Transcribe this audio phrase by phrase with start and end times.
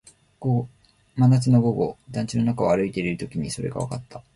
[0.39, 0.67] 真
[1.15, 4.23] 夏の午後、団地の中を歩いているときにそれがわかった